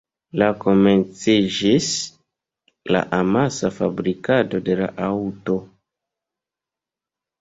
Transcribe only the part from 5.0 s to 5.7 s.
aŭto.